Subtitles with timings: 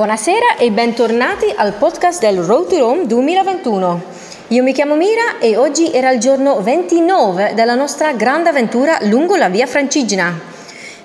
[0.00, 4.02] Buonasera e bentornati al podcast del Road to Rome 2021.
[4.48, 9.36] Io mi chiamo Mira e oggi era il giorno 29 della nostra grande avventura lungo
[9.36, 10.40] la via Francigena.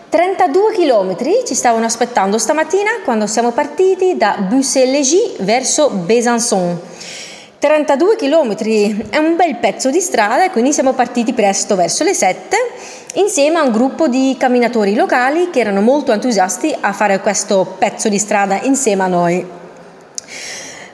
[0.08, 6.80] 32 km ci stavano aspettando stamattina quando siamo partiti da Bussy-Légy verso Besançon.
[7.60, 8.56] 32 km
[9.10, 12.58] è un bel pezzo di strada e quindi siamo partiti presto verso le 7
[13.16, 18.10] insieme a un gruppo di camminatori locali che erano molto entusiasti a fare questo pezzo
[18.10, 19.64] di strada insieme a noi.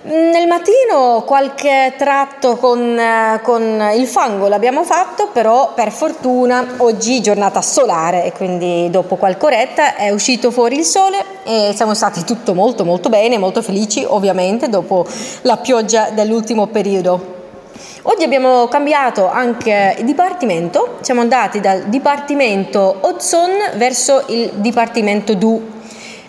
[0.03, 7.21] Nel mattino qualche tratto con, eh, con, il fango l'abbiamo fatto, però per fortuna oggi
[7.21, 12.23] giornata solare e quindi dopo qualche oretta è uscito fuori il sole e siamo stati
[12.23, 15.05] tutto molto molto bene, molto felici ovviamente dopo
[15.41, 17.41] la pioggia dell'ultimo periodo.
[18.03, 25.69] Oggi abbiamo cambiato anche dipartimento, siamo andati dal dipartimento Odson verso il dipartimento Du.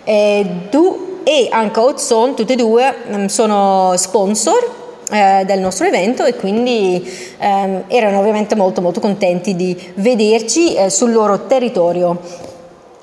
[0.03, 6.25] E du e anche Ozone, tutte e due mm, sono sponsor eh, del nostro evento
[6.25, 7.01] e quindi
[7.37, 12.51] ehm, erano ovviamente molto molto contenti di vederci eh, sul loro territorio.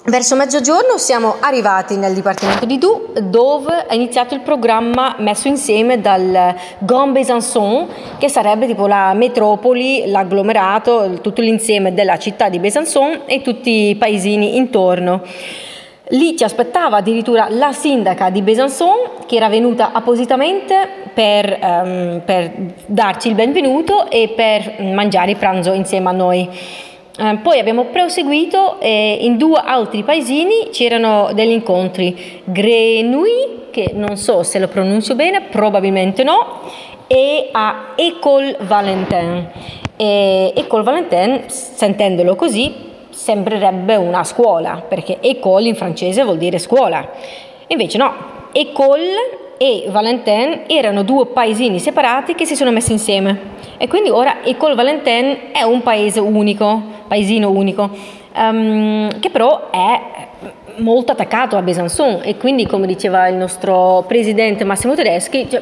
[0.02, 6.00] Verso mezzogiorno siamo arrivati nel Dipartimento di Du dove è iniziato il programma messo insieme
[6.00, 13.24] dal Grand Besançon che sarebbe tipo la metropoli, l'agglomerato, tutto l'insieme della città di Besançon
[13.26, 15.20] e tutti i paesini intorno.
[16.12, 22.50] Lì ci aspettava addirittura la sindaca di Besançon che era venuta appositamente per, um, per
[22.86, 26.48] darci il benvenuto e per mangiare il pranzo insieme a noi.
[27.20, 32.40] Eh, poi abbiamo proseguito e in due altri paesini c'erano degli incontri.
[32.44, 36.62] Grenouille, che non so se lo pronuncio bene, probabilmente no,
[37.06, 39.50] e a École Valentin.
[39.96, 42.74] E École Valentin, sentendolo così,
[43.10, 47.06] sembrerebbe una scuola, perché école in francese vuol dire scuola.
[47.66, 48.14] Invece no,
[48.52, 53.38] école e Valentin erano due paesini separati che si sono messi insieme.
[53.76, 57.90] E quindi ora École Valentin è un paese unico, paesino unico,
[58.36, 60.00] um, che però è
[60.76, 65.60] molto attaccato a Besançon e quindi come diceva il nostro presidente Massimo Tedeschi, cioè,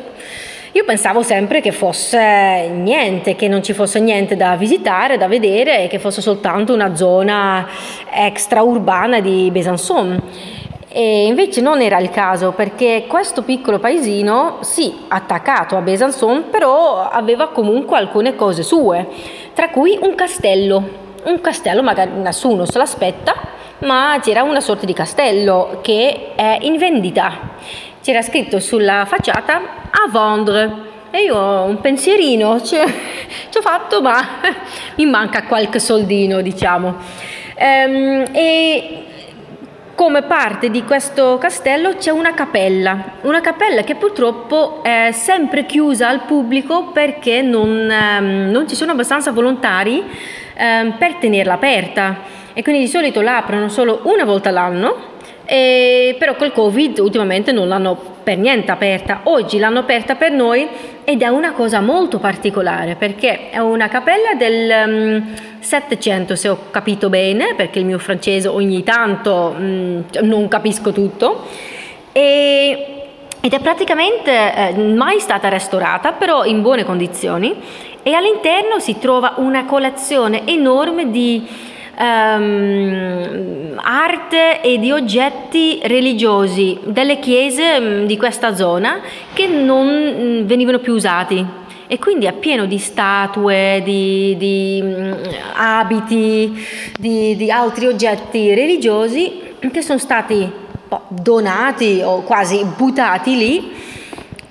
[0.71, 5.83] io pensavo sempre che fosse niente, che non ci fosse niente da visitare, da vedere
[5.83, 7.67] e che fosse soltanto una zona
[8.13, 10.23] extraurbana di Besançon.
[10.91, 17.09] E invece non era il caso perché questo piccolo paesino, sì, attaccato a Besançon, però
[17.09, 19.07] aveva comunque alcune cose sue,
[19.55, 21.07] tra cui un castello.
[21.25, 23.35] Un castello, magari nessuno se l'aspetta,
[23.81, 27.57] ma c'era una sorta di castello che è in vendita
[28.09, 29.61] c'era scritto sulla facciata
[29.91, 30.87] a vendre.
[31.11, 34.41] E io ho un pensierino, ci, ho fatto, ma
[34.97, 36.97] mi manca qualche soldino, diciamo.
[37.55, 39.05] Ehm, e
[39.99, 46.07] come parte di questo castello c'è una cappella, una cappella che purtroppo è sempre chiusa
[46.07, 50.05] al pubblico perché non, ehm, non ci sono abbastanza volontari
[50.55, 52.19] ehm, per tenerla aperta.
[52.53, 57.51] E quindi di solito la aprono solo una volta all'anno e però col Covid ultimamente
[57.51, 59.21] non l'hanno per niente aperta.
[59.23, 60.69] Oggi l'hanno aperta per noi
[61.03, 66.59] ed è una cosa molto particolare perché è una cappella del um, 700 se ho
[66.71, 71.47] capito bene, perché il mio francese ogni tanto um, non capisco tutto.
[72.13, 72.97] E
[73.41, 77.55] ed è praticamente eh, mai stata restaurata, però in buone condizioni
[78.03, 81.47] e all'interno si trova una collezione enorme di
[81.99, 89.01] um, arte e di oggetti religiosi delle chiese um, di questa zona
[89.33, 91.45] che non um, venivano più usati.
[91.91, 95.17] E quindi è pieno di statue, di, di um,
[95.55, 96.55] abiti,
[96.99, 99.41] di, di altri oggetti religiosi
[99.73, 100.67] che sono stati
[101.09, 103.73] donati o quasi buttati lì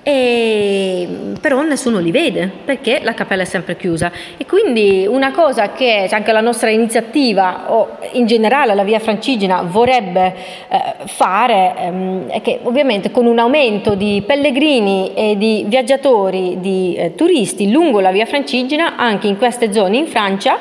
[0.07, 1.06] e
[1.41, 4.09] però nessuno li vede perché la cappella è sempre chiusa.
[4.38, 9.63] E quindi una cosa che anche la nostra iniziativa o in generale la via Francigena
[9.63, 10.33] vorrebbe
[10.69, 16.95] eh, fare ehm, è che ovviamente con un aumento di pellegrini e di viaggiatori, di
[16.95, 20.57] eh, turisti lungo la via Francigena anche in queste zone in Francia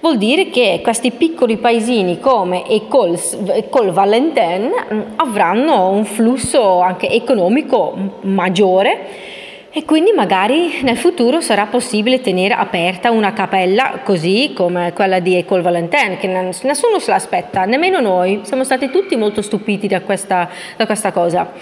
[0.00, 3.18] vuol dire che questi piccoli paesini come École,
[3.54, 9.38] École Valentin mm, avranno un flusso anche economico maggiore
[9.72, 15.36] e quindi magari nel futuro sarà possibile tenere aperta una cappella così come quella di
[15.36, 20.48] École Valentin, che nessuno se l'aspetta, nemmeno noi, siamo stati tutti molto stupiti da questa,
[20.76, 21.52] da questa cosa.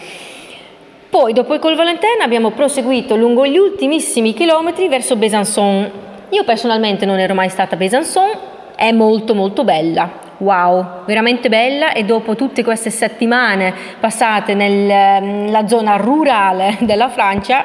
[1.10, 7.18] Poi dopo École Valentin abbiamo proseguito lungo gli ultimissimi chilometri verso Besançon io personalmente non
[7.18, 8.30] ero mai stata a Besançon,
[8.76, 10.26] è molto molto bella.
[10.38, 11.92] wow, veramente bella.
[11.92, 17.64] E dopo tutte queste settimane passate nella zona rurale della Francia,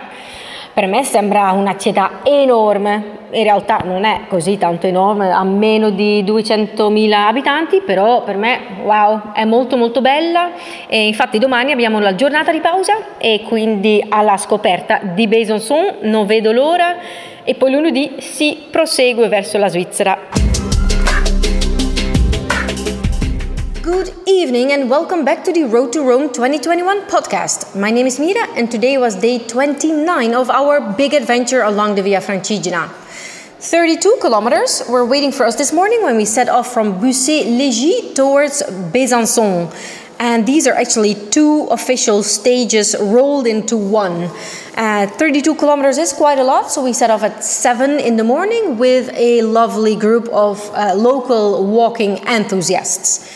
[0.74, 5.92] per me sembra una città enorme, in realtà non è così tanto enorme, ha meno
[5.92, 10.52] di 200.000 abitanti, però per me wow, è molto molto bella.
[10.88, 16.26] E infatti domani abbiamo la giornata di pausa e quindi alla scoperta di Besançon non
[16.26, 16.96] vedo l'ora
[17.46, 20.18] e poi lunedì si prosegue verso la Svizzera.
[23.82, 27.76] Good evening and welcome back to the Road to Rome 2021 podcast.
[27.78, 32.02] My name is Mira and today was day 29 of our big adventure along the
[32.02, 32.90] Via Francigena.
[33.60, 38.62] 32 kilometers were waiting for us this morning when we set off from Bussy-Légy towards
[38.92, 39.72] Besançon.
[40.20, 44.30] And these are actually two official stages rolled into one.
[44.76, 48.24] Uh, 32 kilometers is quite a lot, so we set off at 7 in the
[48.24, 53.30] morning with a lovely group of uh, local walking enthusiasts.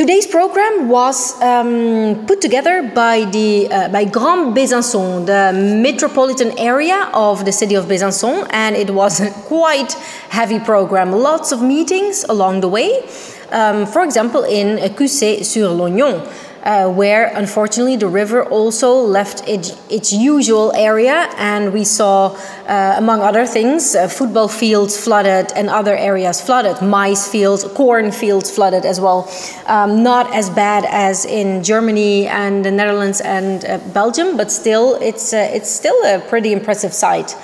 [0.00, 7.10] Today's program was um, put together by the uh, by Grand Besançon, the metropolitan area
[7.12, 9.92] of the city of Besançon, and it was a quite
[10.30, 11.12] heavy program.
[11.12, 13.04] Lots of meetings along the way.
[13.52, 16.26] Um, for example, in Cussé-sur-Lognon
[16.62, 22.36] uh, where unfortunately the river also left its, its usual area, and we saw,
[22.66, 28.12] uh, among other things, uh, football fields flooded and other areas flooded, mice fields, corn
[28.12, 29.30] fields flooded as well.
[29.66, 34.96] Um, not as bad as in Germany and the Netherlands and uh, Belgium, but still,
[34.96, 37.36] it's uh, it's still a pretty impressive sight.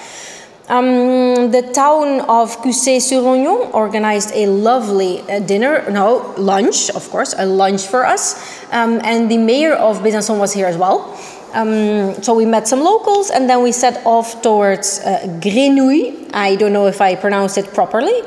[0.69, 7.47] Um, the town of Cussé-sur-Ognon organized a lovely uh, dinner, no, lunch, of course, a
[7.47, 8.35] lunch for us.
[8.73, 11.17] Um, and the mayor of Besançon was here as well.
[11.55, 16.29] Um, so we met some locals and then we set off towards uh, Grenouille.
[16.35, 18.23] I don't know if I pronounced it properly.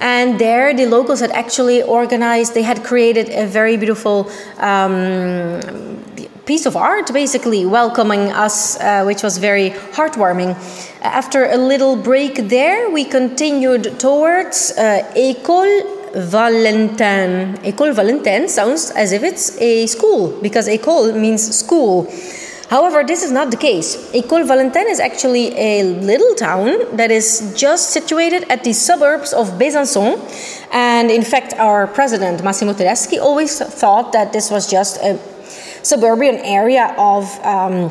[0.00, 5.60] And there, the locals had actually organized, they had created a very beautiful um,
[6.46, 10.54] piece of art, basically, welcoming us, uh, which was very heartwarming.
[11.02, 15.82] After a little break there, we continued towards uh, École
[16.14, 17.56] Valentin.
[17.64, 22.10] École Valentin sounds as if it's a school, because école means school.
[22.70, 23.96] However, this is not the case.
[24.12, 29.58] École Valentin is actually a little town that is just situated at the suburbs of
[29.58, 30.18] Besançon.
[30.72, 35.18] And in fact, our president, Massimo Tedeschi, always thought that this was just a
[35.84, 37.84] suburban area of, um,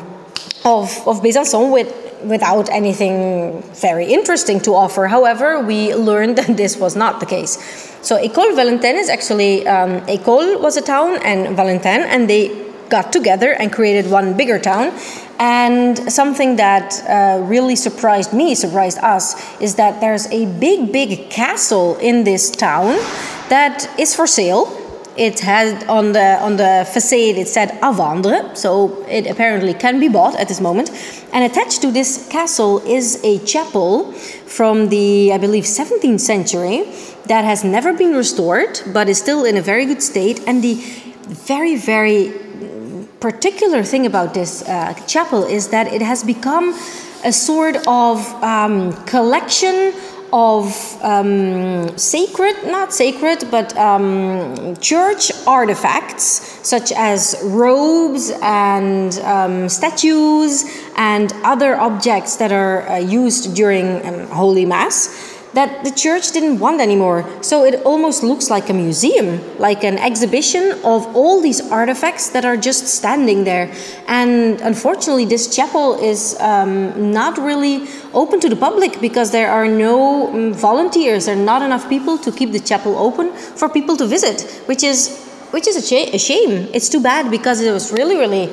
[0.64, 5.06] of, of Besançon with without anything very interesting to offer.
[5.06, 7.58] However, we learned that this was not the case.
[8.02, 13.12] So École Valentin is actually um, École was a town and Valentin, and they got
[13.12, 14.92] together and created one bigger town.
[15.38, 21.28] And something that uh, really surprised me, surprised us, is that there's a big, big
[21.30, 22.96] castle in this town
[23.48, 24.83] that is for sale.
[25.16, 30.08] It had on the on the facade it said Avandre, so it apparently can be
[30.08, 30.90] bought at this moment.
[31.32, 34.12] And attached to this castle is a chapel
[34.46, 36.84] from the I believe 17th century
[37.26, 40.40] that has never been restored, but is still in a very good state.
[40.46, 40.74] And the
[41.48, 42.32] very very
[43.20, 46.74] particular thing about this uh, chapel is that it has become
[47.24, 49.94] a sort of um, collection
[50.32, 56.24] of um, sacred, not sacred, but um, church artifacts
[56.66, 60.64] such as robes and um, statues
[60.96, 66.58] and other objects that are uh, used during um, Holy Mass that the church didn't
[66.58, 67.24] want anymore.
[67.42, 72.44] So it almost looks like a museum, like an exhibition of all these artifacts that
[72.44, 73.72] are just standing there.
[74.06, 79.68] And unfortunately, this chapel is um, not really open to the public because there are
[79.68, 81.26] no um, volunteers.
[81.26, 84.82] There are not enough people to keep the chapel open for people to visit, which
[84.82, 85.20] is
[85.50, 86.68] which is a, a shame.
[86.74, 88.52] It's too bad because it was really, really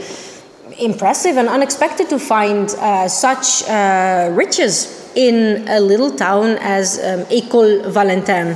[0.77, 7.25] impressive and unexpected to find uh, such uh, riches in a little town as um,
[7.25, 8.56] École Valentin.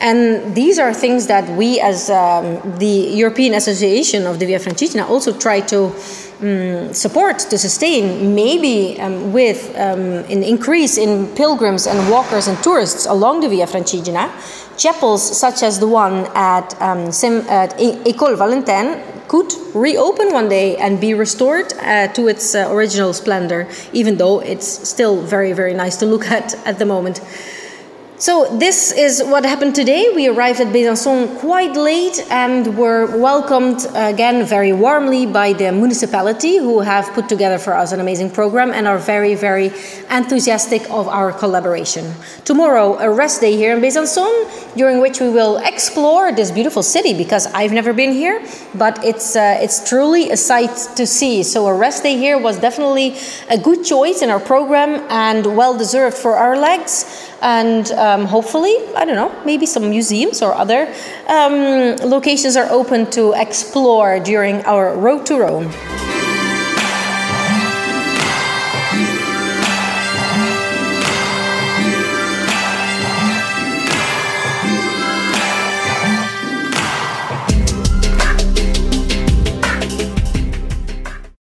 [0.00, 5.08] And these are things that we, as um, the European Association of the Via Francigena,
[5.08, 5.94] also try to
[6.42, 12.60] um, support, to sustain, maybe um, with um, an increase in pilgrims and walkers and
[12.64, 14.28] tourists along the Via Francigena.
[14.76, 17.06] Chapels such as the one at, um,
[17.48, 23.14] at École Valentin could reopen one day and be restored uh, to its uh, original
[23.14, 27.18] splendor, even though it's still very, very nice to look at at the moment.
[28.22, 30.12] So this is what happened today.
[30.14, 36.58] We arrived at Besançon quite late and were welcomed again very warmly by the municipality
[36.58, 39.72] who have put together for us an amazing program and are very, very
[40.08, 42.14] enthusiastic of our collaboration.
[42.44, 44.30] Tomorrow, a rest day here in Besançon,
[44.76, 48.40] during which we will explore this beautiful city because I've never been here,
[48.76, 51.42] but it's, uh, it's truly a sight to see.
[51.42, 53.16] So a rest day here was definitely
[53.50, 58.74] a good choice in our program and well deserved for our legs and um, hopefully,
[58.96, 60.92] I don't know, maybe some museums or other
[61.28, 66.01] um, locations are open to explore during our road to Rome.